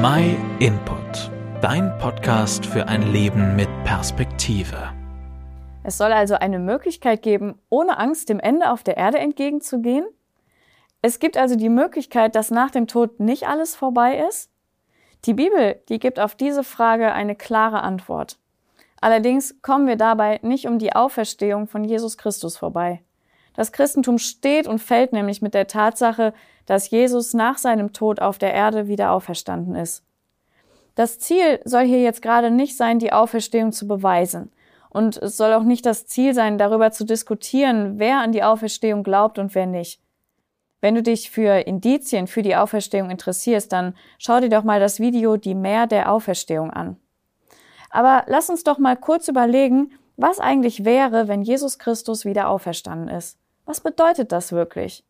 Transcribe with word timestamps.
My 0.00 0.36
Input, 0.60 1.28
dein 1.60 1.98
Podcast 1.98 2.64
für 2.64 2.86
ein 2.86 3.10
Leben 3.10 3.56
mit 3.56 3.68
Perspektive. 3.82 4.92
Es 5.82 5.98
soll 5.98 6.12
also 6.12 6.36
eine 6.36 6.60
Möglichkeit 6.60 7.20
geben, 7.20 7.58
ohne 7.68 7.98
Angst 7.98 8.28
dem 8.28 8.38
Ende 8.38 8.70
auf 8.70 8.84
der 8.84 8.96
Erde 8.96 9.18
entgegenzugehen? 9.18 10.06
Es 11.02 11.18
gibt 11.18 11.36
also 11.36 11.56
die 11.56 11.68
Möglichkeit, 11.68 12.36
dass 12.36 12.52
nach 12.52 12.70
dem 12.70 12.86
Tod 12.86 13.18
nicht 13.18 13.48
alles 13.48 13.74
vorbei 13.74 14.24
ist? 14.28 14.52
Die 15.24 15.34
Bibel, 15.34 15.82
die 15.88 15.98
gibt 15.98 16.20
auf 16.20 16.36
diese 16.36 16.62
Frage 16.62 17.12
eine 17.12 17.34
klare 17.34 17.82
Antwort. 17.82 18.38
Allerdings 19.00 19.60
kommen 19.62 19.88
wir 19.88 19.96
dabei 19.96 20.38
nicht 20.42 20.68
um 20.68 20.78
die 20.78 20.92
Auferstehung 20.92 21.66
von 21.66 21.82
Jesus 21.82 22.16
Christus 22.16 22.56
vorbei. 22.56 23.02
Das 23.58 23.72
Christentum 23.72 24.18
steht 24.18 24.68
und 24.68 24.78
fällt 24.78 25.12
nämlich 25.12 25.42
mit 25.42 25.52
der 25.52 25.66
Tatsache, 25.66 26.32
dass 26.64 26.90
Jesus 26.90 27.34
nach 27.34 27.58
seinem 27.58 27.92
Tod 27.92 28.20
auf 28.20 28.38
der 28.38 28.54
Erde 28.54 28.86
wieder 28.86 29.10
auferstanden 29.10 29.74
ist. 29.74 30.04
Das 30.94 31.18
Ziel 31.18 31.58
soll 31.64 31.82
hier 31.82 32.00
jetzt 32.00 32.22
gerade 32.22 32.52
nicht 32.52 32.76
sein, 32.76 33.00
die 33.00 33.12
Auferstehung 33.12 33.72
zu 33.72 33.88
beweisen. 33.88 34.52
Und 34.90 35.16
es 35.16 35.36
soll 35.36 35.52
auch 35.54 35.64
nicht 35.64 35.86
das 35.86 36.06
Ziel 36.06 36.34
sein, 36.34 36.56
darüber 36.56 36.92
zu 36.92 37.04
diskutieren, 37.04 37.98
wer 37.98 38.20
an 38.20 38.30
die 38.30 38.44
Auferstehung 38.44 39.02
glaubt 39.02 39.40
und 39.40 39.56
wer 39.56 39.66
nicht. 39.66 40.00
Wenn 40.80 40.94
du 40.94 41.02
dich 41.02 41.28
für 41.28 41.66
Indizien 41.66 42.28
für 42.28 42.42
die 42.42 42.54
Auferstehung 42.54 43.10
interessierst, 43.10 43.72
dann 43.72 43.96
schau 44.18 44.38
dir 44.38 44.50
doch 44.50 44.62
mal 44.62 44.78
das 44.78 45.00
Video 45.00 45.36
Die 45.36 45.56
Mehr 45.56 45.88
der 45.88 46.12
Auferstehung 46.12 46.70
an. 46.70 46.96
Aber 47.90 48.22
lass 48.28 48.50
uns 48.50 48.62
doch 48.62 48.78
mal 48.78 48.96
kurz 48.96 49.26
überlegen, 49.26 49.90
was 50.16 50.38
eigentlich 50.38 50.84
wäre, 50.84 51.26
wenn 51.26 51.42
Jesus 51.42 51.80
Christus 51.80 52.24
wieder 52.24 52.50
auferstanden 52.50 53.08
ist. 53.08 53.36
Was 53.68 53.82
bedeutet 53.82 54.32
das 54.32 54.52
wirklich? 54.52 55.04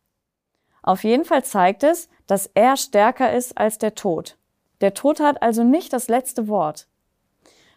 Auf 0.83 1.05
jeden 1.05 1.23
Fall 1.23 1.45
zeigt 1.45 1.81
es, 1.81 2.09
dass 2.27 2.51
er 2.55 2.75
stärker 2.75 3.31
ist 3.31 3.57
als 3.57 3.77
der 3.77 3.95
Tod. 3.95 4.37
Der 4.81 4.93
Tod 4.93 5.21
hat 5.21 5.41
also 5.41 5.63
nicht 5.63 5.93
das 5.93 6.09
letzte 6.09 6.49
Wort. 6.49 6.85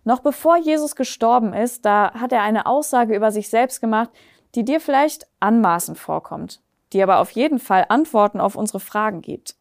Noch 0.03 0.19
bevor 0.19 0.57
Jesus 0.57 0.97
gestorben 0.97 1.53
ist, 1.53 1.85
da 1.85 2.15
hat 2.15 2.33
er 2.33 2.43
eine 2.43 2.67
Aussage 2.67 3.15
über 3.15 3.31
sich 3.31 3.49
selbst 3.49 3.81
gemacht, 3.81 4.11
die 4.57 4.65
dir 4.65 4.81
vielleicht 4.81 5.29
anmaßend 5.39 5.99
vorkommt, 5.99 6.61
die 6.93 7.01
aber 7.01 7.21
auf 7.21 7.31
jeden 7.31 7.61
Fall 7.61 7.87
Antworten 7.89 8.41
auf 8.41 8.57
unsere 8.57 8.81
Fragen 8.81 9.23
gibt. 9.23 9.55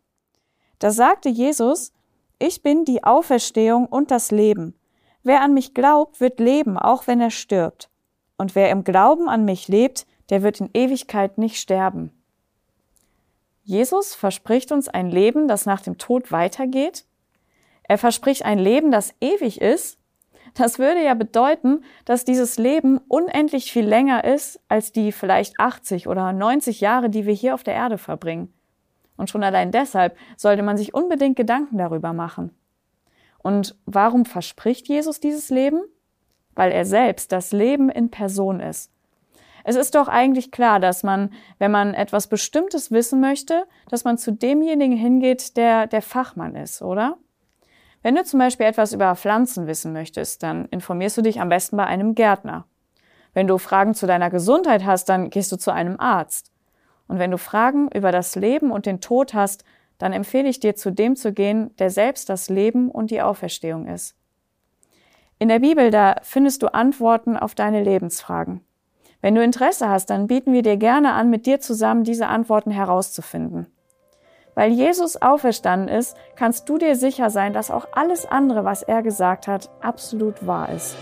Da 0.79 0.89
sagte 0.89 1.29
Jesus, 1.29 1.93
ich 2.39 2.63
bin 2.63 2.83
die 2.83 3.03
Auferstehung 3.03 3.85
und 3.85 4.09
das 4.09 4.31
Leben. 4.31 4.73
Wer 5.21 5.43
an 5.43 5.53
mich 5.53 5.75
glaubt, 5.75 6.19
wird 6.19 6.39
leben, 6.39 6.79
auch 6.79 7.05
wenn 7.05 7.21
er 7.21 7.29
stirbt. 7.29 7.91
Und 8.39 8.55
wer 8.55 8.71
im 8.71 8.83
Glauben 8.83 9.29
an 9.29 9.45
mich 9.45 9.67
lebt, 9.67 10.07
der 10.31 10.41
wird 10.41 10.59
in 10.61 10.69
Ewigkeit 10.73 11.37
nicht 11.37 11.57
sterben. 11.57 12.09
Jesus 13.63 14.15
verspricht 14.15 14.71
uns 14.71 14.87
ein 14.87 15.11
Leben, 15.11 15.47
das 15.47 15.65
nach 15.67 15.81
dem 15.81 15.97
Tod 15.97 16.31
weitergeht. 16.31 17.05
Er 17.83 17.97
verspricht 17.97 18.43
ein 18.43 18.57
Leben, 18.57 18.91
das 18.91 19.13
ewig 19.21 19.61
ist. 19.61 19.99
Das 20.53 20.79
würde 20.79 21.03
ja 21.03 21.13
bedeuten, 21.13 21.83
dass 22.05 22.25
dieses 22.25 22.57
Leben 22.57 22.99
unendlich 23.07 23.71
viel 23.71 23.85
länger 23.85 24.23
ist 24.23 24.59
als 24.67 24.91
die 24.91 25.11
vielleicht 25.11 25.59
80 25.59 26.07
oder 26.07 26.33
90 26.33 26.81
Jahre, 26.81 27.09
die 27.09 27.25
wir 27.25 27.33
hier 27.33 27.53
auf 27.53 27.63
der 27.63 27.75
Erde 27.75 27.97
verbringen. 27.97 28.53
Und 29.17 29.29
schon 29.29 29.43
allein 29.43 29.71
deshalb 29.71 30.17
sollte 30.37 30.63
man 30.63 30.77
sich 30.77 30.93
unbedingt 30.93 31.35
Gedanken 31.35 31.77
darüber 31.77 32.13
machen. 32.13 32.55
Und 33.37 33.77
warum 33.85 34.25
verspricht 34.25 34.87
Jesus 34.87 35.19
dieses 35.19 35.49
Leben? 35.49 35.81
Weil 36.55 36.71
er 36.71 36.85
selbst 36.85 37.31
das 37.31 37.51
Leben 37.51 37.89
in 37.89 38.09
Person 38.09 38.59
ist. 38.59 38.91
Es 39.63 39.75
ist 39.75 39.95
doch 39.95 40.07
eigentlich 40.07 40.51
klar, 40.51 40.79
dass 40.79 41.03
man, 41.03 41.31
wenn 41.59 41.71
man 41.71 41.93
etwas 41.93 42.27
Bestimmtes 42.27 42.91
wissen 42.91 43.19
möchte, 43.19 43.65
dass 43.89 44.03
man 44.03 44.17
zu 44.17 44.31
demjenigen 44.31 44.97
hingeht, 44.97 45.57
der 45.57 45.87
der 45.87 46.01
Fachmann 46.01 46.55
ist, 46.55 46.81
oder? 46.81 47.17
Wenn 48.01 48.15
du 48.15 48.23
zum 48.23 48.39
Beispiel 48.39 48.65
etwas 48.65 48.93
über 48.93 49.15
Pflanzen 49.15 49.67
wissen 49.67 49.93
möchtest, 49.93 50.41
dann 50.41 50.65
informierst 50.65 51.17
du 51.17 51.21
dich 51.21 51.39
am 51.39 51.49
besten 51.49 51.77
bei 51.77 51.85
einem 51.85 52.15
Gärtner. 52.15 52.65
Wenn 53.33 53.47
du 53.47 53.57
Fragen 53.57 53.93
zu 53.93 54.07
deiner 54.07 54.29
Gesundheit 54.29 54.85
hast, 54.85 55.07
dann 55.07 55.29
gehst 55.29 55.51
du 55.51 55.57
zu 55.57 55.71
einem 55.71 55.99
Arzt. 55.99 56.51
Und 57.07 57.19
wenn 57.19 57.31
du 57.31 57.37
Fragen 57.37 57.89
über 57.93 58.11
das 58.11 58.35
Leben 58.35 58.71
und 58.71 58.85
den 58.85 59.01
Tod 59.01 59.33
hast, 59.33 59.63
dann 59.97 60.13
empfehle 60.13 60.49
ich 60.49 60.59
dir 60.59 60.75
zu 60.75 60.91
dem 60.91 61.15
zu 61.15 61.31
gehen, 61.31 61.75
der 61.77 61.91
selbst 61.91 62.29
das 62.29 62.49
Leben 62.49 62.89
und 62.89 63.11
die 63.11 63.21
Auferstehung 63.21 63.87
ist. 63.87 64.15
In 65.37 65.47
der 65.47 65.59
Bibel, 65.59 65.91
da 65.91 66.15
findest 66.23 66.63
du 66.63 66.73
Antworten 66.73 67.37
auf 67.37 67.53
deine 67.53 67.83
Lebensfragen. 67.83 68.61
Wenn 69.21 69.35
du 69.35 69.43
Interesse 69.43 69.87
hast, 69.89 70.09
dann 70.09 70.27
bieten 70.27 70.51
wir 70.51 70.63
dir 70.63 70.77
gerne 70.77 71.13
an, 71.13 71.29
mit 71.29 71.45
dir 71.45 71.59
zusammen 71.59 72.03
diese 72.03 72.27
Antworten 72.27 72.71
herauszufinden. 72.71 73.67
Weil 74.55 74.71
Jesus 74.71 75.21
auferstanden 75.21 75.87
ist, 75.87 76.17
kannst 76.35 76.67
du 76.67 76.77
dir 76.77 76.95
sicher 76.95 77.29
sein, 77.29 77.53
dass 77.53 77.71
auch 77.71 77.87
alles 77.93 78.25
andere, 78.25 78.65
was 78.65 78.83
er 78.83 79.01
gesagt 79.01 79.47
hat, 79.47 79.69
absolut 79.79 80.45
wahr 80.45 80.69
ist. 80.69 80.95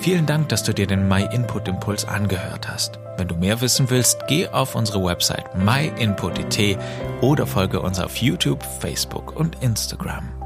Vielen 0.00 0.26
Dank, 0.26 0.48
dass 0.48 0.62
du 0.62 0.72
dir 0.72 0.86
den 0.86 1.08
My 1.08 1.28
Input 1.32 1.68
Impuls 1.68 2.06
angehört 2.06 2.68
hast. 2.70 2.98
Wenn 3.18 3.28
du 3.28 3.34
mehr 3.34 3.60
wissen 3.60 3.90
willst, 3.90 4.26
geh 4.28 4.48
auf 4.48 4.74
unsere 4.74 5.04
Website 5.04 5.54
myinput.it 5.54 6.78
oder 7.20 7.46
folge 7.46 7.82
uns 7.82 8.00
auf 8.00 8.16
YouTube, 8.16 8.62
Facebook 8.62 9.36
und 9.36 9.62
Instagram. 9.62 10.39